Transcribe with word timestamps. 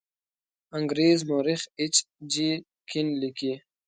انګریز 0.77 1.19
مورخ 1.29 1.61
ایچ 1.79 1.95
جي 2.31 2.49
کین 2.89 3.07
لیکي. 3.21 3.53